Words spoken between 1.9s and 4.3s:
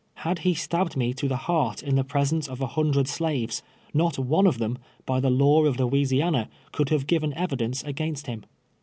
the presence of a hundred slaves, not